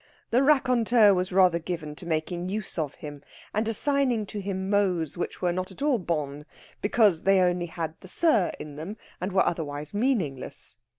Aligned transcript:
The 0.31 0.41
raconteur 0.41 1.13
was 1.13 1.31
rather 1.31 1.59
given 1.59 1.93
to 1.97 2.07
making 2.07 2.49
use 2.49 2.79
of 2.79 2.95
him, 2.95 3.21
and 3.53 3.67
assigning 3.67 4.25
to 4.25 4.41
him 4.41 4.67
mots 4.67 5.15
which 5.15 5.43
were 5.43 5.53
not 5.53 5.69
at 5.69 5.83
all 5.83 5.99
bons, 5.99 6.45
because 6.81 7.21
they 7.21 7.39
only 7.39 7.67
had 7.67 7.93
the 7.99 8.07
"sir" 8.07 8.51
in 8.59 8.77
them, 8.77 8.97
and 9.21 9.31
were 9.31 9.45
otherwise 9.45 9.93
meaningless. 9.93 10.77